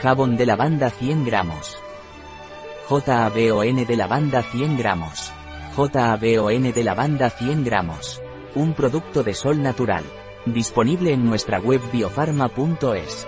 Jabón 0.00 0.36
de 0.36 0.44
lavanda 0.44 0.90
100 0.90 1.24
gramos. 1.24 1.78
JABON 2.88 3.76
de 3.86 3.96
lavanda 3.96 4.42
100 4.42 4.76
gramos. 4.76 5.32
JABON 5.74 6.72
de 6.72 6.84
lavanda 6.84 7.30
100 7.30 7.64
gramos. 7.64 8.22
Un 8.54 8.74
producto 8.74 9.22
de 9.22 9.34
sol 9.34 9.62
natural. 9.62 10.04
Disponible 10.44 11.12
en 11.12 11.24
nuestra 11.24 11.58
web 11.58 11.80
biofarma.es. 11.92 13.26